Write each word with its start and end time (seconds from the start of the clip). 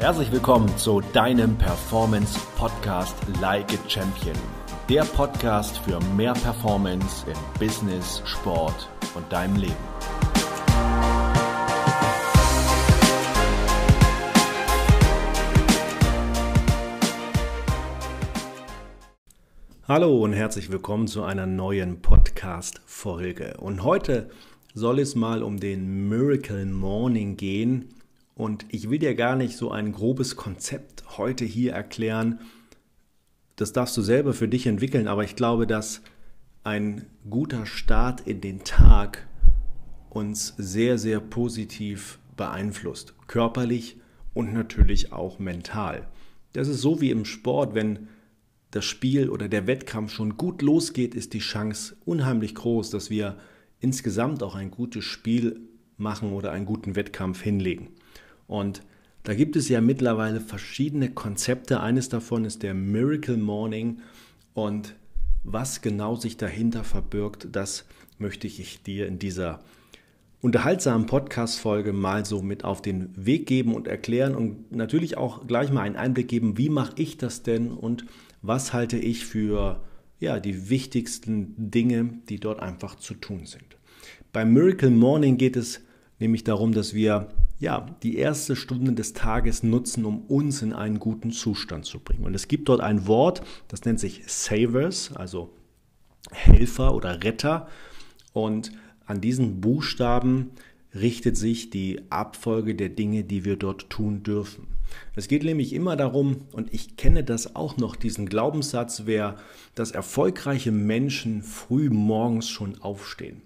Herzlich 0.00 0.30
willkommen 0.30 0.68
zu 0.78 1.00
deinem 1.00 1.58
Performance 1.58 2.38
Podcast 2.56 3.16
Like 3.40 3.66
a 3.72 3.88
Champion. 3.88 4.36
Der 4.88 5.02
Podcast 5.02 5.78
für 5.78 5.98
mehr 6.14 6.34
Performance 6.34 7.26
im 7.28 7.36
Business, 7.58 8.22
Sport 8.24 8.88
und 9.16 9.32
deinem 9.32 9.56
Leben. 9.56 9.74
Hallo 19.88 20.22
und 20.22 20.32
herzlich 20.32 20.70
willkommen 20.70 21.08
zu 21.08 21.24
einer 21.24 21.46
neuen 21.46 22.02
Podcast-Folge. 22.02 23.56
Und 23.58 23.82
heute 23.82 24.30
soll 24.74 25.00
es 25.00 25.16
mal 25.16 25.42
um 25.42 25.58
den 25.58 26.08
Miracle 26.08 26.66
Morning 26.66 27.36
gehen 27.36 27.97
und 28.38 28.66
ich 28.70 28.88
will 28.88 29.00
dir 29.00 29.16
gar 29.16 29.34
nicht 29.34 29.56
so 29.56 29.72
ein 29.72 29.90
grobes 29.92 30.36
Konzept 30.36 31.18
heute 31.18 31.44
hier 31.44 31.72
erklären. 31.72 32.38
Das 33.56 33.72
darfst 33.72 33.96
du 33.96 34.02
selber 34.02 34.32
für 34.32 34.46
dich 34.46 34.66
entwickeln, 34.68 35.08
aber 35.08 35.24
ich 35.24 35.34
glaube, 35.34 35.66
dass 35.66 36.02
ein 36.62 37.06
guter 37.28 37.66
Start 37.66 38.20
in 38.20 38.40
den 38.40 38.62
Tag 38.62 39.26
uns 40.08 40.54
sehr, 40.56 40.98
sehr 40.98 41.18
positiv 41.18 42.20
beeinflusst. 42.36 43.14
Körperlich 43.26 44.00
und 44.34 44.54
natürlich 44.54 45.12
auch 45.12 45.40
mental. 45.40 46.06
Das 46.52 46.68
ist 46.68 46.80
so 46.80 47.00
wie 47.00 47.10
im 47.10 47.24
Sport, 47.24 47.74
wenn 47.74 48.06
das 48.70 48.84
Spiel 48.84 49.30
oder 49.30 49.48
der 49.48 49.66
Wettkampf 49.66 50.12
schon 50.12 50.36
gut 50.36 50.62
losgeht, 50.62 51.16
ist 51.16 51.32
die 51.32 51.40
Chance 51.40 51.96
unheimlich 52.04 52.54
groß, 52.54 52.90
dass 52.90 53.10
wir 53.10 53.36
insgesamt 53.80 54.44
auch 54.44 54.54
ein 54.54 54.70
gutes 54.70 55.04
Spiel 55.04 55.60
machen 55.96 56.32
oder 56.32 56.52
einen 56.52 56.66
guten 56.66 56.94
Wettkampf 56.94 57.42
hinlegen. 57.42 57.97
Und 58.48 58.82
da 59.22 59.34
gibt 59.34 59.54
es 59.54 59.68
ja 59.68 59.80
mittlerweile 59.80 60.40
verschiedene 60.40 61.10
Konzepte. 61.10 61.80
Eines 61.80 62.08
davon 62.08 62.44
ist 62.44 62.64
der 62.64 62.74
Miracle 62.74 63.36
Morning. 63.36 64.00
Und 64.54 64.96
was 65.44 65.82
genau 65.82 66.16
sich 66.16 66.36
dahinter 66.36 66.82
verbirgt, 66.82 67.48
das 67.52 67.84
möchte 68.18 68.48
ich 68.48 68.82
dir 68.82 69.06
in 69.06 69.20
dieser 69.20 69.60
unterhaltsamen 70.40 71.06
Podcast-Folge 71.06 71.92
mal 71.92 72.24
so 72.24 72.42
mit 72.42 72.64
auf 72.64 72.80
den 72.80 73.10
Weg 73.14 73.46
geben 73.46 73.74
und 73.74 73.86
erklären 73.86 74.34
und 74.34 74.72
natürlich 74.72 75.16
auch 75.16 75.46
gleich 75.46 75.70
mal 75.70 75.82
einen 75.82 75.96
Einblick 75.96 76.28
geben, 76.28 76.56
wie 76.58 76.68
mache 76.68 76.92
ich 76.96 77.16
das 77.16 77.42
denn 77.42 77.70
und 77.70 78.04
was 78.40 78.72
halte 78.72 78.96
ich 78.96 79.26
für 79.26 79.82
ja, 80.20 80.40
die 80.40 80.70
wichtigsten 80.70 81.54
Dinge, 81.70 82.14
die 82.28 82.40
dort 82.40 82.60
einfach 82.60 82.96
zu 82.96 83.14
tun 83.14 83.46
sind. 83.46 83.76
Beim 84.32 84.52
Miracle 84.52 84.90
Morning 84.90 85.36
geht 85.36 85.56
es 85.56 85.80
nämlich 86.18 86.44
darum, 86.44 86.72
dass 86.72 86.94
wir 86.94 87.28
ja, 87.58 87.86
die 88.02 88.16
erste 88.16 88.54
Stunde 88.54 88.92
des 88.92 89.14
Tages 89.14 89.62
nutzen, 89.62 90.04
um 90.04 90.22
uns 90.22 90.62
in 90.62 90.72
einen 90.72 90.98
guten 90.98 91.32
Zustand 91.32 91.84
zu 91.84 91.98
bringen. 91.98 92.24
Und 92.24 92.34
es 92.34 92.48
gibt 92.48 92.68
dort 92.68 92.80
ein 92.80 93.06
Wort, 93.06 93.42
das 93.66 93.84
nennt 93.84 93.98
sich 93.98 94.22
Savers, 94.26 95.12
also 95.14 95.50
Helfer 96.30 96.94
oder 96.94 97.24
Retter. 97.24 97.68
Und 98.32 98.72
an 99.06 99.20
diesen 99.20 99.60
Buchstaben 99.60 100.50
richtet 100.94 101.36
sich 101.36 101.70
die 101.70 102.00
Abfolge 102.10 102.74
der 102.74 102.90
Dinge, 102.90 103.24
die 103.24 103.44
wir 103.44 103.56
dort 103.56 103.90
tun 103.90 104.22
dürfen. 104.22 104.68
Es 105.16 105.28
geht 105.28 105.42
nämlich 105.42 105.72
immer 105.72 105.96
darum, 105.96 106.46
und 106.52 106.72
ich 106.72 106.96
kenne 106.96 107.24
das 107.24 107.56
auch 107.56 107.76
noch, 107.76 107.96
diesen 107.96 108.28
Glaubenssatz, 108.28 109.02
wer, 109.04 109.36
dass 109.74 109.90
erfolgreiche 109.90 110.72
Menschen 110.72 111.42
früh 111.42 111.90
morgens 111.90 112.48
schon 112.48 112.80
aufstehen. 112.80 113.42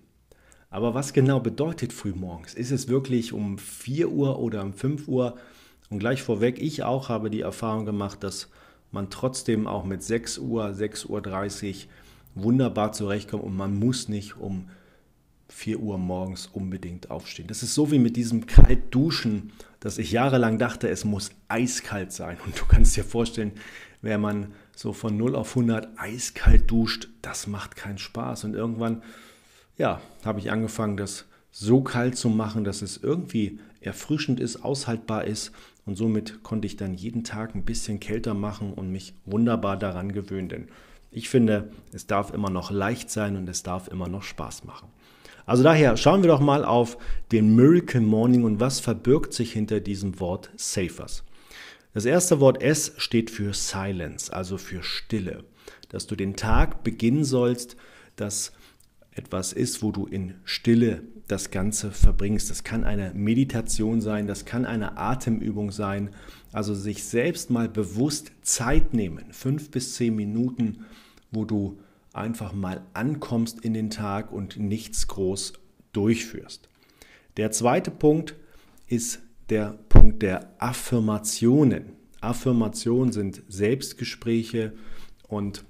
Aber 0.72 0.94
was 0.94 1.12
genau 1.12 1.38
bedeutet 1.38 1.92
frühmorgens? 1.92 2.54
Ist 2.54 2.70
es 2.70 2.88
wirklich 2.88 3.34
um 3.34 3.58
4 3.58 4.10
Uhr 4.10 4.38
oder 4.38 4.62
um 4.62 4.72
5 4.72 5.06
Uhr? 5.06 5.36
Und 5.90 5.98
gleich 5.98 6.22
vorweg, 6.22 6.60
ich 6.62 6.82
auch 6.82 7.10
habe 7.10 7.28
die 7.28 7.42
Erfahrung 7.42 7.84
gemacht, 7.84 8.24
dass 8.24 8.48
man 8.90 9.10
trotzdem 9.10 9.66
auch 9.66 9.84
mit 9.84 10.02
6 10.02 10.38
Uhr, 10.38 10.64
6.30 10.68 11.08
Uhr 11.08 12.42
wunderbar 12.42 12.92
zurechtkommt 12.92 13.44
und 13.44 13.54
man 13.54 13.78
muss 13.78 14.08
nicht 14.08 14.38
um 14.38 14.70
4 15.48 15.78
Uhr 15.78 15.98
morgens 15.98 16.46
unbedingt 16.46 17.11
aufstehen. 17.11 17.48
Das 17.48 17.62
ist 17.62 17.74
so 17.74 17.90
wie 17.90 17.98
mit 17.98 18.16
diesem 18.16 18.46
Kaltduschen, 18.46 19.52
dass 19.78 19.98
ich 19.98 20.11
jahrelang 20.11 20.56
dachte, 20.56 20.88
es 20.88 21.05
muss 21.05 21.32
eiskalt 21.48 22.12
sein. 22.12 22.38
Und 22.46 22.58
du 22.58 22.64
kannst 22.64 22.96
dir 22.96 23.05
vorstellen, 23.05 23.52
wenn 24.00 24.22
man 24.22 24.55
so 24.74 24.94
von 24.94 25.18
0 25.18 25.36
auf 25.36 25.50
100 25.50 25.88
eiskalt 25.98 26.70
duscht, 26.70 27.11
das 27.20 27.46
macht 27.46 27.77
keinen 27.77 27.98
Spaß. 27.98 28.44
Und 28.44 28.55
irgendwann 28.55 29.02
ja, 29.77 30.00
habe 30.24 30.38
ich 30.38 30.50
angefangen, 30.50 30.96
das 30.96 31.27
so 31.50 31.83
kalt 31.83 32.16
zu 32.16 32.28
machen, 32.28 32.64
dass 32.64 32.83
es 32.83 32.96
irgendwie 32.96 33.58
erfrischend 33.80 34.40
ist, 34.40 34.64
aushaltbar 34.64 35.24
ist. 35.24 35.52
Und 35.84 35.96
somit 35.96 36.42
konnte 36.42 36.66
ich 36.66 36.77
dann 36.77 36.94
jeden 36.94 37.24
Tag 37.24 37.55
ein 37.55 37.64
bisschen 37.64 38.00
kälter 38.00 38.34
machen 38.34 38.72
und 38.72 38.90
mich 38.90 39.14
wunderbar 39.24 39.77
daran 39.77 40.12
gewöhnen. 40.12 40.48
Denn 40.48 40.68
ich 41.11 41.28
finde, 41.28 41.70
es 41.92 42.06
darf 42.06 42.32
immer 42.32 42.50
noch 42.50 42.70
leicht 42.70 43.11
sein 43.11 43.36
und 43.36 43.48
es 43.48 43.62
darf 43.62 43.88
immer 43.88 44.08
noch 44.08 44.22
Spaß 44.22 44.64
machen. 44.64 44.88
Also 45.44 45.62
daher 45.62 45.96
schauen 45.96 46.22
wir 46.22 46.28
doch 46.28 46.40
mal 46.40 46.64
auf 46.64 46.96
den 47.32 47.56
Miracle 47.56 48.00
Morning 48.00 48.44
und 48.44 48.61
was 48.61 48.80
verbirgt 48.80 49.34
sich 49.34 49.52
hinter 49.52 49.80
diesem 49.80 50.20
Wort 50.20 50.50
Safers. 50.56 51.24
Das 51.94 52.05
erste 52.05 52.40
Wort 52.40 52.62
S 52.62 52.94
steht 52.96 53.30
für 53.30 53.52
Silence, 53.52 54.32
also 54.32 54.56
für 54.56 54.82
Stille. 54.82 55.44
Dass 55.88 56.06
du 56.06 56.16
den 56.16 56.36
Tag 56.36 56.84
beginnen 56.84 57.24
sollst, 57.24 57.77
dass 58.16 58.52
etwas 59.14 59.52
ist, 59.52 59.83
wo 59.83 59.92
du 59.92 60.06
in 60.06 60.34
Stille 60.45 61.02
das 61.28 61.50
Ganze 61.50 61.90
verbringst. 61.90 62.50
Das 62.50 62.64
kann 62.64 62.84
eine 62.84 63.12
Meditation 63.14 64.00
sein, 64.00 64.27
das 64.27 64.45
kann 64.45 64.64
eine 64.64 64.96
Atemübung 64.96 65.70
sein. 65.70 66.11
Also 66.52 66.74
sich 66.74 67.05
selbst 67.05 67.50
mal 67.50 67.68
bewusst 67.68 68.33
Zeit 68.42 68.95
nehmen, 68.95 69.24
fünf 69.33 69.70
bis 69.70 69.95
zehn 69.95 70.14
Minuten, 70.14 70.84
wo 71.30 71.45
du 71.45 71.78
einfach 72.12 72.52
mal 72.52 72.83
ankommst 72.92 73.61
in 73.61 73.74
den 73.74 73.90
Tag 73.90 74.33
und 74.33 74.58
nichts 74.58 75.08
groß 75.08 75.55
durchführst. 75.92 76.68
Der 77.36 77.50
zweite 77.50 77.90
Punkt 77.90 78.34
ist 78.86 79.20
der 79.48 79.79
Punkt 79.89 80.23
der 80.23 80.50
Affirmationen. 80.58 81.92
Affirmationen 82.20 83.12
sind 83.12 83.42
Selbstgespräche 83.48 84.74
und 85.29 85.64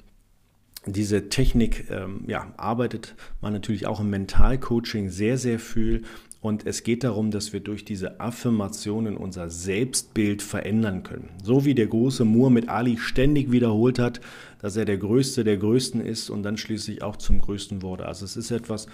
diese 0.86 1.28
Technik 1.28 1.90
ähm, 1.90 2.24
ja, 2.26 2.52
arbeitet 2.56 3.14
man 3.40 3.52
natürlich 3.52 3.86
auch 3.86 4.00
im 4.00 4.10
Mentalcoaching 4.10 5.10
sehr, 5.10 5.38
sehr 5.38 5.58
viel. 5.58 6.02
Und 6.40 6.66
es 6.66 6.82
geht 6.82 7.04
darum, 7.04 7.30
dass 7.30 7.52
wir 7.52 7.60
durch 7.60 7.84
diese 7.84 8.18
Affirmationen 8.18 9.16
unser 9.16 9.48
Selbstbild 9.48 10.42
verändern 10.42 11.04
können. 11.04 11.28
So 11.44 11.64
wie 11.64 11.76
der 11.76 11.86
große 11.86 12.24
Muhammad 12.24 12.68
Ali 12.68 12.98
ständig 12.98 13.52
wiederholt 13.52 14.00
hat, 14.00 14.20
dass 14.60 14.76
er 14.76 14.84
der 14.84 14.98
Größte 14.98 15.44
der 15.44 15.56
Größten 15.56 16.00
ist 16.00 16.30
und 16.30 16.42
dann 16.42 16.56
schließlich 16.56 17.02
auch 17.02 17.14
zum 17.14 17.38
Größten 17.38 17.82
wurde. 17.82 18.06
Also 18.06 18.24
es 18.24 18.36
ist 18.36 18.50
etwas, 18.50 18.88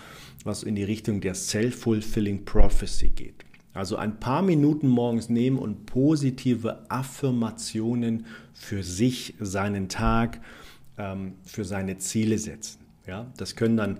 was 0.45 0.63
in 0.63 0.75
die 0.75 0.85
Richtung 0.85 1.23
der 1.23 1.35
Self-Fulfilling 1.35 2.45
Prophecy 2.45 3.09
geht. 3.09 3.47
Also 3.73 3.97
ein 3.97 4.21
paar 4.21 4.43
Minuten 4.43 4.89
morgens 4.89 5.31
nehmen 5.31 5.59
und 5.59 5.87
positive 5.87 6.85
Affirmationen 6.91 8.27
für 8.53 8.83
sich, 8.83 9.35
seinen 9.41 9.89
Tag, 9.89 10.41
ähm, 10.99 11.35
für 11.45 11.65
seine 11.65 11.99
Ziele 11.99 12.39
setzen. 12.39 12.81
Ja? 13.07 13.33
Das 13.37 13.57
können 13.57 13.77
dann 13.77 13.99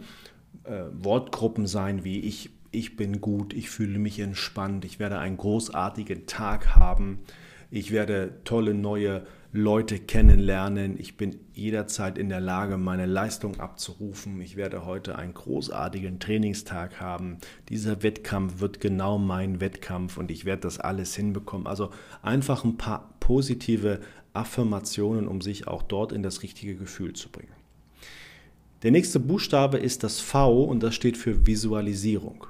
äh, 0.65 0.85
Wortgruppen 0.93 1.67
sein 1.67 2.05
wie 2.05 2.21
ich, 2.21 2.51
ich 2.71 2.97
bin 2.97 3.21
gut, 3.21 3.55
ich 3.55 3.71
fühle 3.71 3.99
mich 3.99 4.21
entspannt, 4.21 4.85
ich 4.85 4.99
werde 4.99 5.19
einen 5.19 5.37
großartigen 5.37 6.27
Tag 6.27 6.77
haben, 6.77 7.21
ich 7.71 7.91
werde 7.91 8.41
tolle 8.45 8.75
neue 8.75 9.27
Leute 9.53 9.99
kennenlernen, 9.99 11.01
ich 11.01 11.17
bin 11.17 11.41
jederzeit 11.55 12.19
in 12.19 12.29
der 12.29 12.41
Lage, 12.41 12.77
meine 12.77 13.07
Leistung 13.07 13.59
abzurufen, 13.59 14.43
ich 14.43 14.57
werde 14.57 14.85
heute 14.85 15.17
einen 15.17 15.33
großartigen 15.33 16.21
Trainingstag 16.21 17.01
haben, 17.01 17.39
dieser 17.71 18.03
Wettkampf 18.03 18.61
wird 18.61 18.79
genau 18.81 19.17
mein 19.17 19.61
Wettkampf 19.63 20.19
und 20.19 20.31
ich 20.31 20.45
werde 20.45 20.63
das 20.63 20.79
alles 20.79 21.15
hinbekommen. 21.15 21.67
Also 21.67 21.91
einfach 22.21 22.63
ein 22.65 22.77
paar 22.77 23.15
positive 23.21 24.01
Affirmationen, 24.35 25.27
um 25.27 25.41
sich 25.41 25.67
auch 25.67 25.83
dort 25.83 26.13
in 26.13 26.23
das 26.23 26.43
richtige 26.43 26.77
Gefühl 26.77 27.15
zu 27.15 27.31
bringen. 27.31 27.53
Der 28.83 28.91
nächste 28.91 29.19
Buchstabe 29.19 29.79
ist 29.79 30.05
das 30.05 30.21
V 30.21 30.63
und 30.63 30.83
das 30.83 30.95
steht 30.95 31.17
für 31.17 31.47
Visualisierung. 31.47 32.47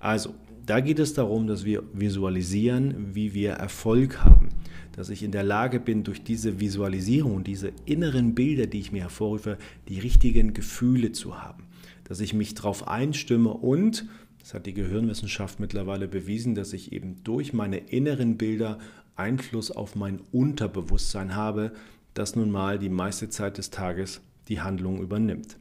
Also, 0.00 0.34
da 0.66 0.80
geht 0.80 0.98
es 0.98 1.14
darum, 1.14 1.46
dass 1.46 1.64
wir 1.64 1.82
visualisieren, 1.92 3.14
wie 3.14 3.34
wir 3.34 3.52
Erfolg 3.52 4.24
haben. 4.24 4.48
Dass 4.96 5.08
ich 5.08 5.22
in 5.22 5.32
der 5.32 5.42
Lage 5.42 5.80
bin, 5.80 6.04
durch 6.04 6.22
diese 6.22 6.60
Visualisierung 6.60 7.44
diese 7.44 7.72
inneren 7.84 8.34
Bilder, 8.34 8.66
die 8.66 8.78
ich 8.78 8.92
mir 8.92 9.02
hervorrufe, 9.02 9.58
die 9.88 9.98
richtigen 9.98 10.54
Gefühle 10.54 11.12
zu 11.12 11.42
haben. 11.42 11.64
Dass 12.04 12.20
ich 12.20 12.34
mich 12.34 12.54
darauf 12.54 12.86
einstimme 12.86 13.50
und, 13.50 14.06
das 14.40 14.54
hat 14.54 14.66
die 14.66 14.74
Gehirnwissenschaft 14.74 15.58
mittlerweile 15.58 16.06
bewiesen, 16.06 16.54
dass 16.54 16.72
ich 16.72 16.92
eben 16.92 17.24
durch 17.24 17.52
meine 17.52 17.78
inneren 17.78 18.36
Bilder 18.36 18.78
Einfluss 19.16 19.70
auf 19.70 19.96
mein 19.96 20.20
Unterbewusstsein 20.32 21.34
habe, 21.34 21.72
das 22.14 22.36
nun 22.36 22.50
mal 22.50 22.78
die 22.78 22.88
meiste 22.88 23.28
Zeit 23.28 23.58
des 23.58 23.70
Tages 23.70 24.20
die 24.48 24.60
Handlung 24.60 25.00
übernimmt. 25.00 25.56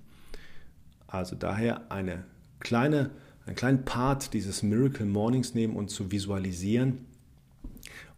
Also 1.08 1.36
daher 1.36 1.92
eine 1.92 2.26
kleine, 2.60 3.12
einen 3.46 3.56
kleinen 3.56 3.86
Part 3.86 4.34
dieses 4.34 4.64
Miracle 4.64 5.06
Mornings 5.06 5.54
nehmen 5.54 5.76
und 5.76 5.90
zu 5.90 6.12
visualisieren, 6.12 7.06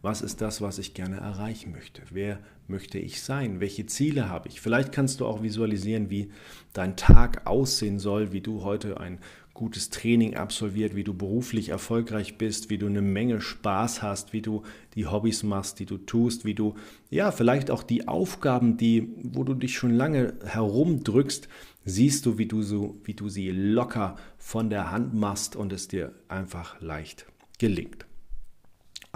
Was 0.02 0.22
ist 0.22 0.40
das, 0.40 0.60
was 0.60 0.78
ich 0.78 0.94
gerne 0.94 1.16
erreichen 1.16 1.72
möchte? 1.72 2.02
Wer 2.10 2.38
möchte 2.68 2.98
ich 2.98 3.22
sein? 3.22 3.60
Welche 3.60 3.86
Ziele 3.86 4.28
habe 4.28 4.48
ich? 4.48 4.60
Vielleicht 4.60 4.92
kannst 4.92 5.20
du 5.20 5.26
auch 5.26 5.42
visualisieren, 5.42 6.10
wie 6.10 6.30
dein 6.72 6.96
Tag 6.96 7.46
aussehen 7.46 7.98
soll, 7.98 8.32
wie 8.32 8.40
du 8.40 8.62
heute 8.62 9.00
ein 9.00 9.18
gutes 9.56 9.88
Training 9.88 10.36
absolviert, 10.36 10.94
wie 10.94 11.02
du 11.02 11.14
beruflich 11.14 11.70
erfolgreich 11.70 12.36
bist, 12.36 12.68
wie 12.68 12.76
du 12.76 12.86
eine 12.86 13.00
Menge 13.00 13.40
Spaß 13.40 14.02
hast, 14.02 14.34
wie 14.34 14.42
du 14.42 14.62
die 14.94 15.06
Hobbys 15.06 15.42
machst, 15.42 15.78
die 15.80 15.86
du 15.86 15.96
tust, 15.96 16.44
wie 16.44 16.54
du 16.54 16.74
ja 17.08 17.32
vielleicht 17.32 17.70
auch 17.70 17.82
die 17.82 18.06
Aufgaben, 18.06 18.76
die 18.76 19.08
wo 19.22 19.44
du 19.44 19.54
dich 19.54 19.76
schon 19.76 19.94
lange 19.94 20.34
herumdrückst, 20.44 21.48
siehst 21.86 22.26
du, 22.26 22.36
wie 22.36 22.46
du 22.46 22.62
so 22.62 23.00
wie 23.04 23.14
du 23.14 23.30
sie 23.30 23.50
locker 23.50 24.16
von 24.36 24.68
der 24.68 24.90
Hand 24.90 25.14
machst 25.14 25.56
und 25.56 25.72
es 25.72 25.88
dir 25.88 26.12
einfach 26.28 26.78
leicht 26.82 27.24
gelingt. 27.58 28.06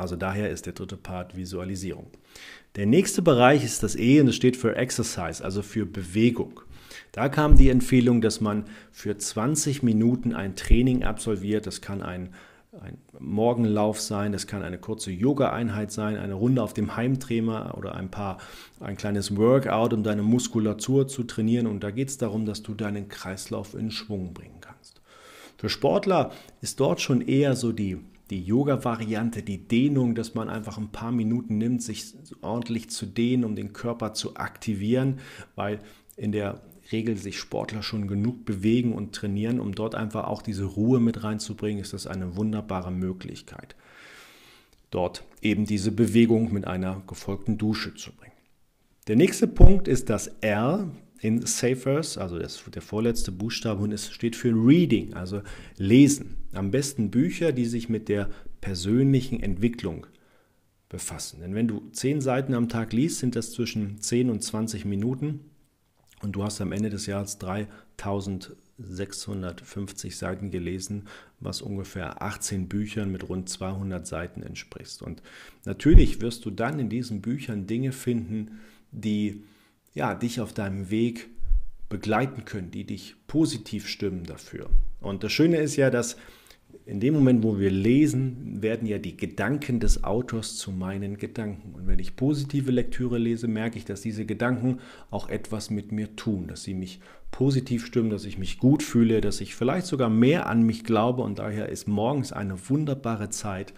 Also 0.01 0.17
daher 0.17 0.51
ist 0.51 0.67
der 0.67 0.73
dritte 0.73 0.97
Part 0.97 1.37
Visualisierung. 1.37 2.07
Der 2.77 2.87
nächste 2.87 3.23
Bereich 3.23 3.65
ist 3.65 3.83
das 3.83 3.97
E 3.97 4.21
und 4.21 4.29
es 4.29 4.37
steht 4.37 4.57
für 4.57 4.77
Exercise, 4.77 5.45
also 5.45 5.63
für 5.63 5.87
Bewegung. 5.87 6.61
Da 7.13 7.29
kam 7.29 7.57
die 7.57 7.71
Empfehlung, 7.71 8.21
dass 8.21 8.41
man 8.41 8.65
für 8.93 9.17
20 9.17 9.83
Minuten 9.83 10.35
ein 10.35 10.57
Training 10.57 11.03
absolviert. 11.03 11.67
Das 11.67 11.81
kann 11.81 12.03
ein, 12.03 12.31
ein 12.81 12.99
Morgenlauf 13.19 14.01
sein, 14.01 14.33
das 14.33 14.47
kann 14.47 14.63
eine 14.63 14.79
kurze 14.79 15.11
Yoga-Einheit 15.11 15.91
sein, 15.91 16.17
eine 16.17 16.35
Runde 16.35 16.63
auf 16.63 16.73
dem 16.73 16.97
Heimtrainer 16.97 17.77
oder 17.77 17.97
ein 17.97 18.11
paar, 18.11 18.39
ein 18.79 18.97
kleines 18.97 19.37
Workout, 19.37 19.93
um 19.93 20.05
deine 20.05 20.23
Muskulatur 20.23 21.09
zu 21.09 21.25
trainieren. 21.25 21.67
Und 21.67 21.83
da 21.83 21.91
geht 21.91 22.09
es 22.09 22.19
darum, 22.19 22.47
dass 22.47 22.63
du 22.63 22.75
deinen 22.75 23.09
Kreislauf 23.09 23.75
in 23.75 23.91
Schwung 23.91 24.33
bringen 24.33 24.61
kannst. 24.61 25.01
Für 25.59 25.69
Sportler 25.69 26.31
ist 26.63 26.79
dort 26.79 27.01
schon 27.01 27.21
eher 27.21 27.57
so 27.57 27.73
die 27.73 27.99
die 28.31 28.43
Yoga-Variante, 28.43 29.43
die 29.43 29.67
Dehnung, 29.67 30.15
dass 30.15 30.35
man 30.35 30.49
einfach 30.49 30.79
ein 30.79 30.93
paar 30.93 31.13
Minuten 31.13 31.59
nimmt, 31.59 31.83
sich 31.83 32.15
ordentlich 32.41 32.89
zu 32.91 33.07
dehnen, 33.07 33.45
um 33.45 33.57
den 33.57 33.73
Körper 33.73 34.15
zu 34.15 34.37
aktivieren, 34.37 35.19
weil 35.57 35.81
in 36.17 36.33
der 36.33 36.63
Regel 36.93 37.17
sich 37.17 37.39
Sportler 37.39 37.83
schon 37.83 38.09
genug 38.09 38.45
bewegen 38.45 38.93
und 38.93 39.15
trainieren, 39.15 39.61
um 39.61 39.75
dort 39.75 39.95
einfach 39.95 40.27
auch 40.27 40.43
diese 40.43 40.65
Ruhe 40.65 41.01
mit 41.01 41.23
reinzubringen, 41.23 41.81
ist 41.81 41.93
das 41.93 42.07
eine 42.07 42.37
wunderbare 42.37 42.91
Möglichkeit. 42.91 43.77
Dort 44.91 45.25
eben 45.41 45.67
diese 45.67 45.93
Bewegung 45.93 46.53
mit 46.53 46.67
einer 46.67 47.03
gefolgten 47.07 47.59
Dusche 47.59 47.95
zu 47.95 48.13
bringen. 48.13 48.33
Der 49.07 49.17
nächste 49.17 49.47
Punkt 49.47 49.89
ist 49.89 50.11
das 50.11 50.29
R 50.41 50.91
in 51.21 51.45
Safers, 51.45 52.17
also 52.17 52.39
das, 52.39 52.63
der 52.75 52.83
vorletzte 52.83 53.31
Buchstabe, 53.31 53.83
und 53.83 53.93
es 53.93 54.11
steht 54.11 54.37
für 54.37 54.51
Reading, 54.51 55.15
also 55.15 55.43
Lesen. 55.77 56.37
Am 56.53 56.71
besten 56.71 57.11
Bücher, 57.11 57.53
die 57.53 57.67
sich 57.67 57.89
mit 57.89 58.09
der 58.09 58.31
persönlichen 58.61 59.41
Entwicklung 59.41 60.07
befassen. 60.89 61.41
Denn 61.41 61.55
wenn 61.55 61.69
du 61.69 61.83
zehn 61.93 62.21
Seiten 62.21 62.55
am 62.55 62.69
Tag 62.69 62.93
liest, 62.93 63.21
sind 63.21 63.37
das 63.37 63.53
zwischen 63.53 64.01
10 64.01 64.31
und 64.31 64.43
20 64.43 64.85
Minuten 64.85 65.51
und 66.23 66.33
du 66.33 66.43
hast 66.43 66.61
am 66.61 66.73
Ende 66.73 66.91
des 66.91 67.07
Jahres 67.07 67.39
3650 67.39 70.17
Seiten 70.17 70.51
gelesen, 70.51 71.05
was 71.39 71.63
ungefähr 71.63 72.21
18 72.23 72.67
Büchern 72.69 73.13
mit 73.13 73.29
rund 73.29 73.49
200 73.49 74.05
Seiten 74.07 74.43
entspricht. 74.43 75.03
Und 75.03 75.23
natürlich 75.65 76.21
wirst 76.21 76.45
du 76.45 76.51
dann 76.51 76.79
in 76.79 76.91
diesen 76.91 77.23
Büchern 77.23 77.67
Dinge 77.67 77.93
finden, 77.93 78.61
die 78.91 79.45
ja, 79.95 80.15
dich 80.15 80.41
auf 80.41 80.53
deinem 80.53 80.91
Weg 80.91 81.29
begleiten 81.89 82.45
können, 82.45 82.71
die 82.71 82.85
dich 82.85 83.17
positiv 83.27 83.89
stimmen 83.89 84.25
dafür. 84.25 84.71
Und 85.01 85.25
das 85.25 85.33
Schöne 85.33 85.57
ist 85.59 85.77
ja, 85.77 85.91
dass 85.91 86.17
in 86.87 87.01
dem 87.01 87.15
Moment, 87.15 87.43
wo 87.43 87.59
wir 87.59 87.71
lesen, 87.71 88.63
werden 88.63 88.87
ja 88.87 88.99
die 88.99 89.17
Gedanken 89.17 89.81
des 89.81 90.05
Autors 90.05 90.57
zu 90.57 90.71
meinen 90.71 91.19
Gedanken. 91.19 91.75
Und 91.75 91.87
wenn 91.87 91.99
ich 91.99 92.17
positive 92.17 92.71
Lektüre 92.71 93.19
lese, 93.19 93.49
merke 93.49 93.79
ich, 93.79 93.85
dass 93.85 94.01
diese 94.01 94.25
Gedanken 94.25 94.79
auch 95.11 95.29
etwas 95.29 95.71
mit 95.71 95.93
mir 95.93 96.15
tun, 96.17 96.47
dass 96.47 96.63
sie 96.63 96.75
mich 96.75 97.01
positiv 97.31 97.87
stimmen, 97.87 98.11
dass 98.11 98.25
ich 98.25 98.39
mich 98.39 98.59
gut 98.59 98.83
fühle, 98.83 99.21
dass 99.21 99.41
ich 99.41 99.55
vielleicht 99.55 99.87
sogar 99.87 100.11
mehr 100.11 100.49
an 100.49 100.63
mich 100.63 100.85
glaube. 100.85 101.23
Und 101.23 101.39
daher 101.39 101.69
ist 101.69 101.89
morgens 101.89 102.33
eine 102.33 102.57
wunderbare 102.69 103.31
Zeit, 103.31 103.73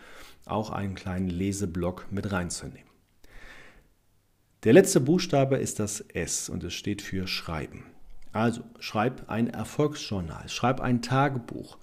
auch 0.44 0.70
einen 0.70 0.94
kleinen 0.94 1.29
Leseblock 1.29 2.06
mit 2.11 2.32
reinzunehmen. 2.32 2.92
Der 4.64 4.73
letzte 4.73 5.00
Buchstabe 5.00 5.56
ist 5.56 5.81
das 5.81 6.00
S 6.00 6.49
und 6.49 6.62
es 6.62 6.73
steht 6.73 7.03
für 7.03 7.26
Schreiben. 7.26 7.82
Also 8.31 8.62
schreib 8.79 9.29
ein 9.29 9.49
Erfolgsjournal, 9.49 10.49
schreib 10.49 10.81
ein 10.81 11.03
Tagebuch, 11.03 11.79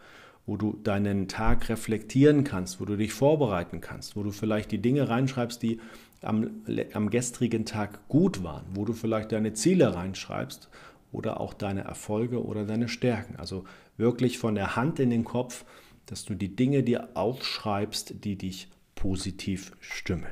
wo 0.45 0.55
du 0.55 0.79
deinen 0.81 1.27
Tag 1.27 1.67
reflektieren 1.67 2.45
kannst, 2.45 2.79
wo 2.79 2.85
du 2.85 2.95
dich 2.95 3.11
vorbereiten 3.11 3.81
kannst, 3.81 4.15
wo 4.15 4.23
du 4.23 4.31
vielleicht 4.31 4.71
die 4.71 4.81
Dinge 4.81 5.09
reinschreibst, 5.09 5.61
die 5.61 5.81
am, 6.21 6.63
am 6.93 7.09
gestrigen 7.09 7.65
Tag 7.65 8.07
gut 8.07 8.43
waren, 8.43 8.65
wo 8.73 8.85
du 8.85 8.93
vielleicht 8.93 9.33
deine 9.33 9.51
Ziele 9.51 9.93
reinschreibst 9.93 10.69
oder 11.11 11.41
auch 11.41 11.53
deine 11.53 11.81
Erfolge 11.81 12.45
oder 12.45 12.63
deine 12.63 12.87
Stärken. 12.87 13.35
Also 13.35 13.65
wirklich 13.97 14.37
von 14.37 14.55
der 14.55 14.77
Hand 14.77 15.01
in 15.01 15.09
den 15.09 15.25
Kopf, 15.25 15.65
dass 16.05 16.23
du 16.23 16.33
die 16.33 16.55
Dinge 16.55 16.81
dir 16.83 17.09
aufschreibst, 17.15 18.23
die 18.23 18.37
dich 18.37 18.69
positiv 18.95 19.73
stimmen. 19.81 20.31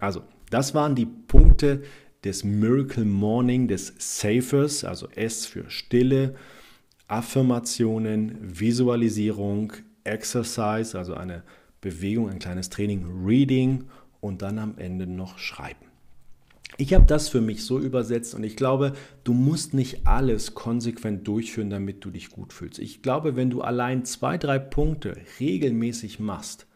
Also 0.00 0.22
das 0.50 0.74
waren 0.74 0.94
die 0.94 1.06
Punkte 1.06 1.82
des 2.24 2.44
Miracle 2.44 3.04
Morning, 3.04 3.68
des 3.68 3.94
Safers, 3.98 4.84
also 4.84 5.08
S 5.14 5.46
für 5.46 5.70
Stille, 5.70 6.34
Affirmationen, 7.08 8.36
Visualisierung, 8.40 9.72
Exercise, 10.04 10.96
also 10.96 11.14
eine 11.14 11.42
Bewegung, 11.80 12.28
ein 12.28 12.38
kleines 12.38 12.68
Training, 12.68 13.06
Reading 13.24 13.84
und 14.20 14.42
dann 14.42 14.58
am 14.58 14.76
Ende 14.76 15.06
noch 15.06 15.38
Schreiben. 15.38 15.86
Ich 16.76 16.94
habe 16.94 17.04
das 17.04 17.28
für 17.28 17.40
mich 17.40 17.64
so 17.64 17.78
übersetzt 17.78 18.34
und 18.34 18.44
ich 18.44 18.56
glaube, 18.56 18.92
du 19.24 19.34
musst 19.34 19.74
nicht 19.74 20.06
alles 20.06 20.54
konsequent 20.54 21.26
durchführen, 21.26 21.68
damit 21.68 22.04
du 22.04 22.10
dich 22.10 22.30
gut 22.30 22.52
fühlst. 22.52 22.78
Ich 22.78 23.02
glaube, 23.02 23.36
wenn 23.36 23.50
du 23.50 23.60
allein 23.60 24.04
zwei, 24.04 24.38
drei 24.38 24.58
Punkte 24.58 25.14
regelmäßig 25.40 26.20
machst, 26.20 26.66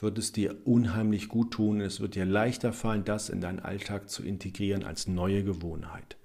wird 0.00 0.18
es 0.18 0.32
dir 0.32 0.56
unheimlich 0.64 1.28
gut 1.28 1.52
tun. 1.52 1.80
Es 1.80 2.00
wird 2.00 2.14
dir 2.14 2.24
leichter 2.24 2.72
fallen, 2.72 3.04
das 3.04 3.28
in 3.28 3.40
deinen 3.40 3.60
Alltag 3.60 4.08
zu 4.08 4.22
integrieren 4.22 4.84
als 4.84 5.06
neue 5.06 5.44
Gewohnheit. 5.44 6.16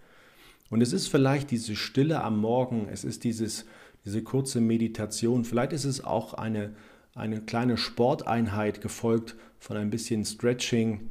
Und 0.70 0.82
es 0.82 0.94
ist 0.94 1.08
vielleicht 1.08 1.52
diese 1.52 1.76
Stille 1.76 2.24
am 2.24 2.40
Morgen, 2.40 2.88
es 2.92 3.04
ist 3.04 3.24
dieses, 3.24 3.66
diese 4.04 4.24
kurze 4.24 4.62
Meditation, 4.62 5.46
vielleicht 5.46 5.74
ist 5.74 5.86
es 5.86 6.04
auch 6.04 6.34
eine, 6.34 6.74
eine 7.14 7.42
kleine 7.42 7.78
Sporteinheit 7.78 8.82
gefolgt 8.82 9.36
von 9.60 9.78
ein 9.78 9.90
bisschen 9.90 10.26
Stretching 10.26 11.10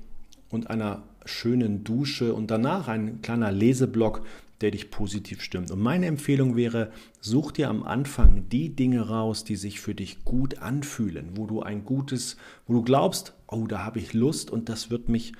und 0.50 0.70
einer 0.70 1.02
schönen 1.24 1.84
Dusche 1.84 2.34
und 2.34 2.50
danach 2.50 2.88
ein 2.88 3.22
kleiner 3.22 3.52
Leseblock, 3.52 4.24
der 4.64 4.70
dich 4.70 4.90
positiv 4.90 5.42
stimmt. 5.42 5.70
Und 5.70 5.82
meine 5.82 6.06
Empfehlung 6.06 6.56
wäre, 6.56 6.90
such 7.20 7.52
dir 7.52 7.68
am 7.68 7.82
Anfang 7.82 8.48
die 8.48 8.74
Dinge 8.74 9.08
raus, 9.10 9.44
die 9.44 9.56
sich 9.56 9.78
für 9.78 9.94
dich 9.94 10.24
gut 10.24 10.60
anfühlen, 10.60 11.32
wo 11.34 11.44
du 11.44 11.60
ein 11.60 11.84
gutes, 11.84 12.38
wo 12.66 12.72
du 12.72 12.82
glaubst, 12.82 13.34
oh, 13.46 13.66
da 13.66 13.84
habe 13.84 13.98
ich 13.98 14.14
Lust 14.14 14.50
und 14.50 14.70
das 14.70 14.88
wird 14.88 15.10
mich, 15.10 15.34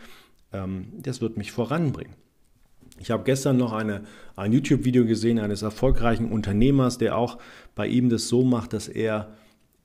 ähm, 0.52 0.88
das 0.98 1.22
wird 1.22 1.38
mich 1.38 1.52
voranbringen. 1.52 2.12
Ich 2.98 3.10
habe 3.10 3.24
gestern 3.24 3.56
noch 3.56 3.72
eine, 3.72 4.02
ein 4.36 4.52
YouTube-Video 4.52 5.06
gesehen 5.06 5.38
eines 5.38 5.62
erfolgreichen 5.62 6.30
Unternehmers, 6.30 6.98
der 6.98 7.16
auch 7.16 7.38
bei 7.74 7.86
ihm 7.86 8.10
das 8.10 8.28
so 8.28 8.44
macht, 8.44 8.74
dass 8.74 8.88
er 8.88 9.32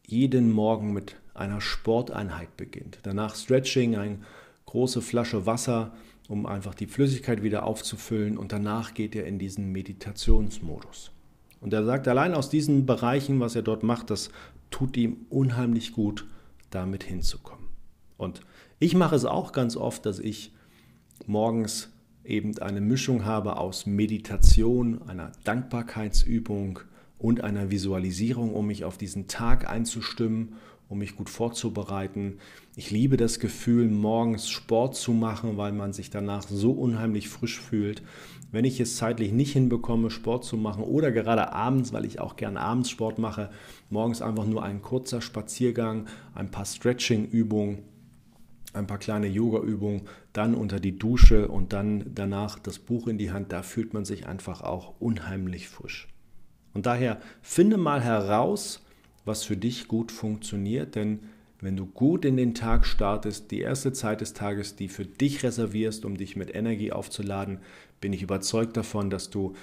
jeden 0.06 0.52
Morgen 0.52 0.92
mit 0.92 1.16
einer 1.34 1.62
Sporteinheit 1.62 2.58
beginnt. 2.58 3.00
Danach 3.04 3.38
Stretching, 3.38 3.96
eine 3.96 4.20
große 4.66 5.02
Flasche 5.02 5.46
Wasser, 5.46 5.94
um 6.30 6.46
einfach 6.46 6.76
die 6.76 6.86
Flüssigkeit 6.86 7.42
wieder 7.42 7.66
aufzufüllen 7.66 8.38
und 8.38 8.52
danach 8.54 8.94
geht 8.94 9.16
er 9.16 9.26
in 9.26 9.40
diesen 9.40 9.72
Meditationsmodus. 9.72 11.12
Und 11.60 11.74
er 11.74 11.84
sagt, 11.84 12.08
allein 12.08 12.36
aus 12.36 12.50
diesen 12.50 12.86
Bereichen, 12.86 13.40
was 13.40 13.56
er 13.56 13.64
dort 13.64 13.82
macht, 13.82 14.12
das 14.12 14.30
tut 14.70 14.96
ihm 14.96 15.26
unheimlich 15.30 15.92
gut, 15.92 16.28
damit 16.70 17.04
hinzukommen. 17.04 17.66
Und 18.16 18.42
ich 18.78 18.94
mache 18.96 19.16
es 19.16 19.26
auch 19.26 19.52
ganz 19.52 19.76
oft, 19.76 20.06
dass 20.06 20.20
ich 20.20 20.54
morgens 21.26 21.90
eben 22.24 22.56
eine 22.60 22.80
Mischung 22.80 23.26
habe 23.26 23.58
aus 23.58 23.88
Meditation, 23.88 25.02
einer 25.08 25.32
Dankbarkeitsübung 25.46 26.80
und 27.20 27.44
einer 27.44 27.70
Visualisierung, 27.70 28.54
um 28.54 28.66
mich 28.66 28.84
auf 28.84 28.98
diesen 28.98 29.28
Tag 29.28 29.70
einzustimmen 29.70 30.56
um 30.90 30.98
mich 30.98 31.16
gut 31.16 31.30
vorzubereiten. 31.30 32.40
Ich 32.76 32.90
liebe 32.90 33.16
das 33.16 33.40
Gefühl, 33.40 33.90
morgens 33.90 34.50
Sport 34.50 34.96
zu 34.96 35.14
machen, 35.14 35.56
weil 35.56 35.72
man 35.72 35.94
sich 35.94 36.10
danach 36.10 36.42
so 36.48 36.72
unheimlich 36.72 37.30
frisch 37.30 37.60
fühlt. 37.60 38.02
Wenn 38.52 38.66
ich 38.66 38.80
es 38.80 38.98
zeitlich 38.98 39.32
nicht 39.32 39.54
hinbekomme, 39.54 40.10
Sport 40.10 40.44
zu 40.44 40.58
machen 40.58 40.84
oder 40.84 41.12
gerade 41.12 41.54
abends, 41.54 41.94
weil 41.94 42.06
ich 42.06 42.20
auch 42.20 42.36
gerne 42.36 42.60
abends 42.60 42.90
Sport 42.90 43.20
mache, 43.20 43.52
morgens 43.92 44.24
einfach 44.24 44.48
nur 44.48 44.64
ein 44.64 44.82
kurzer 44.82 45.22
Spaziergang, 45.22 46.08
ein 46.34 46.50
paar 46.50 46.66
Stretching-Übungen, 46.66 47.84
ein 48.74 48.88
paar 48.88 48.98
kleine 48.98 49.28
Yoga-Übungen, 49.28 50.02
dann 50.34 50.56
unter 50.56 50.80
die 50.80 50.98
Dusche 50.98 51.50
und 51.50 51.72
dann 51.72 52.12
danach 52.16 52.58
das 52.58 52.80
Buch 52.80 53.08
in 53.08 53.20
die 53.20 53.32
Hand, 53.32 53.52
da 53.52 53.62
fühlt 53.62 53.94
man 53.94 54.06
sich 54.06 54.26
einfach 54.26 54.62
auch 54.62 54.96
unheimlich 55.00 55.70
frisch. 55.70 56.08
Und 56.74 56.86
daher 56.86 57.20
finde 57.42 57.78
mal 57.78 58.02
heraus, 58.02 58.84
was 59.26 59.44
für 59.44 59.58
dich 59.58 59.88
gut 59.88 60.12
funktioniert, 60.12 60.96
denn 60.96 61.20
wenn 61.62 61.76
du 61.76 61.86
gut 61.86 62.24
in 62.24 62.38
den 62.38 62.54
Tag 62.54 62.86
startest, 62.86 63.52
die 63.52 63.60
erste 63.60 63.92
Zeit 63.92 64.22
des 64.22 64.34
Tages, 64.34 64.76
die 64.76 64.88
für 64.88 65.06
dich 65.06 65.44
reservierst, 65.44 66.06
um 66.06 66.16
dich 66.16 66.38
mit 66.38 66.56
Energie 66.56 66.94
aufzuladen, 66.94 67.60
bin 68.00 68.14
ich 68.14 68.22
überzeugt 68.22 68.78
davon, 68.78 69.10
dass 69.10 69.30
du 69.30 69.56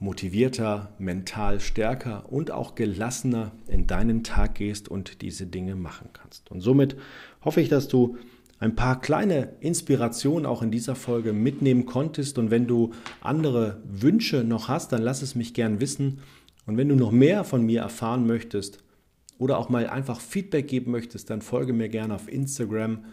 motivierter, 0.00 0.92
mental 0.98 1.60
stärker 1.60 2.24
und 2.32 2.50
auch 2.50 2.74
gelassener 2.74 3.52
in 3.68 3.86
deinen 3.86 4.24
Tag 4.24 4.56
gehst 4.56 4.88
und 4.88 5.22
diese 5.22 5.46
Dinge 5.46 5.76
machen 5.76 6.08
kannst. 6.12 6.50
Und 6.50 6.62
somit 6.62 6.96
hoffe 7.44 7.60
ich, 7.60 7.68
dass 7.68 7.86
du 7.86 8.16
ein 8.60 8.76
paar 8.76 9.00
kleine 9.00 9.54
Inspirationen 9.60 10.44
auch 10.44 10.62
in 10.62 10.70
dieser 10.70 10.94
Folge 10.94 11.32
mitnehmen 11.32 11.86
konntest. 11.86 12.38
Und 12.38 12.50
wenn 12.50 12.66
du 12.66 12.92
andere 13.22 13.82
Wünsche 13.84 14.44
noch 14.44 14.68
hast, 14.68 14.92
dann 14.92 15.02
lass 15.02 15.22
es 15.22 15.34
mich 15.34 15.54
gern 15.54 15.80
wissen. 15.80 16.20
Und 16.66 16.76
wenn 16.76 16.88
du 16.88 16.94
noch 16.94 17.10
mehr 17.10 17.44
von 17.44 17.64
mir 17.64 17.80
erfahren 17.80 18.26
möchtest 18.26 18.78
oder 19.38 19.58
auch 19.58 19.70
mal 19.70 19.86
einfach 19.88 20.20
Feedback 20.20 20.68
geben 20.68 20.92
möchtest, 20.92 21.30
dann 21.30 21.40
folge 21.40 21.72
mir 21.72 21.88
gerne 21.88 22.14
auf 22.14 22.30
Instagram 22.30 23.06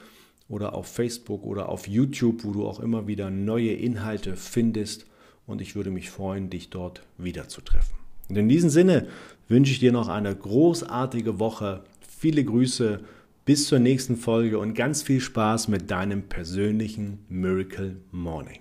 oder 0.50 0.74
auf 0.74 0.88
Facebook 0.88 1.44
oder 1.44 1.70
auf 1.70 1.88
YouTube, 1.88 2.44
wo 2.44 2.52
du 2.52 2.68
auch 2.68 2.82
immer 2.82 3.08
wieder 3.08 3.30
neue 3.30 3.72
Inhalte 3.72 4.36
findest. 4.36 5.06
Und 5.46 5.62
ich 5.62 5.78
würde 5.78 5.92
mich 5.92 6.10
freuen, 6.10 6.50
dich 6.50 6.70
dort 6.70 7.04
wiederzutreffen. 7.18 7.96
Und 8.28 8.36
in 8.36 8.50
diesem 8.50 8.70
Sinne 8.70 9.08
wünsche 9.48 9.72
ich 9.72 9.80
dir 9.80 9.94
noch 9.94 10.10
eine 10.10 10.36
großartige 10.36 11.40
Woche. 11.40 11.84
Viele 12.02 12.44
Grüße 12.44 13.00
bis 13.48 13.68
zur 13.68 13.80
nächsten 13.80 14.16
Folge 14.18 14.60
und 14.60 14.76
ganz 14.76 15.02
viel 15.02 15.20
Spaß 15.22 15.70
mit 15.70 15.90
deinem 15.90 16.24
persönlichen 16.24 17.26
Miracle 17.30 17.96
Morning. 18.12 18.60